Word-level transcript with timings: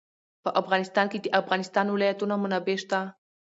په 0.43 0.49
افغانستان 0.61 1.05
کې 1.11 1.19
د 1.19 1.23
د 1.31 1.35
افغانستان 1.41 1.85
ولايتونه 1.89 2.35
منابع 2.43 2.77
شته. 2.83 2.99